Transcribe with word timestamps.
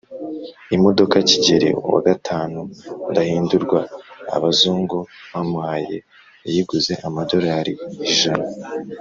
Imodoka 0.75 1.15
kigeli 1.29 1.69
wa 1.91 2.01
gatanu 2.07 2.59
ndahindurwa 3.09 3.79
abazungu 4.35 4.97
bamuhaye 5.31 5.95
yayiguze 6.43 6.93
amadolari 7.07 7.73
ijana 8.11 8.47